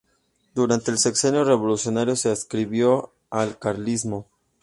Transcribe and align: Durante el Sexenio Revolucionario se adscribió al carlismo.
Durante 0.55 0.89
el 0.89 0.97
Sexenio 0.97 1.43
Revolucionario 1.43 2.15
se 2.15 2.31
adscribió 2.31 3.13
al 3.29 3.59
carlismo. 3.59 4.27